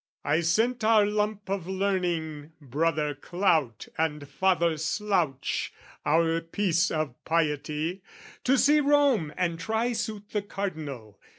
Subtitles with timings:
[0.25, 5.71] "I sent our lump of learning, Brother Clout, "And Father Slouch,
[6.07, 8.01] our piece of piety,
[8.45, 11.19] "To see Rome and try suit the Cardinal.